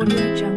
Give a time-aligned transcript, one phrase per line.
[0.00, 0.47] 我跟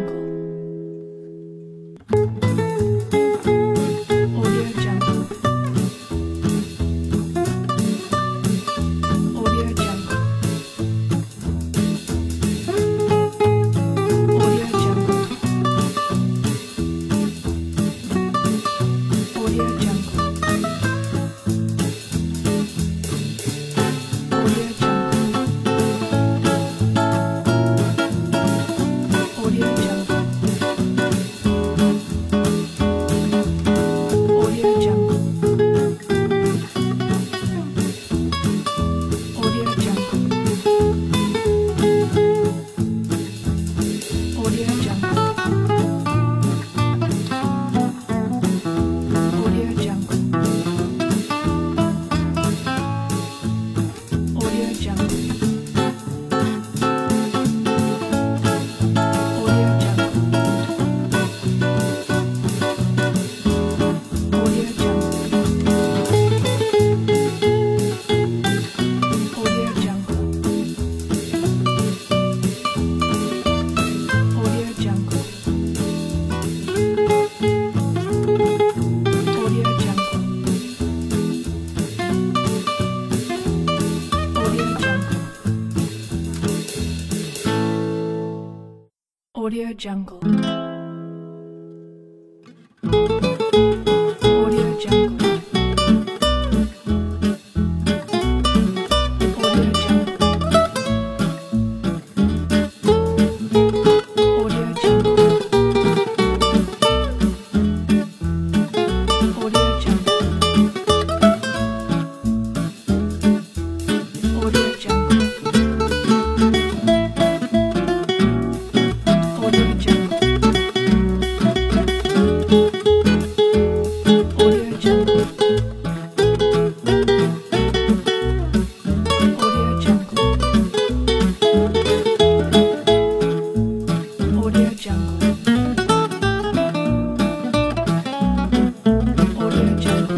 [89.42, 90.71] Audio Jungle.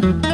[0.04, 0.33] Thank you.